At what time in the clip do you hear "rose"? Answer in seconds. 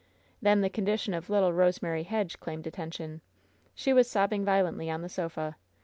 1.53-1.79